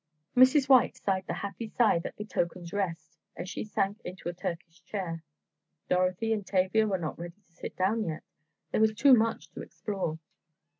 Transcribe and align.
Mrs. 0.35 0.67
White 0.67 0.97
sighed 0.97 1.27
the 1.27 1.35
happy 1.35 1.67
sigh 1.67 1.99
that 1.99 2.15
betokens 2.17 2.73
rest, 2.73 3.19
as 3.37 3.47
she 3.47 3.63
sank 3.63 3.99
into 4.03 4.29
a 4.29 4.33
Turkish 4.33 4.81
chair. 4.83 5.23
Dorothy 5.89 6.33
and 6.33 6.43
Tavia 6.43 6.87
were 6.87 6.97
not 6.97 7.19
ready 7.19 7.39
to 7.39 7.51
sit 7.53 7.75
down 7.75 8.05
yet—there 8.05 8.81
was 8.81 8.95
too 8.95 9.13
much 9.13 9.51
to 9.51 9.61
explore. 9.61 10.17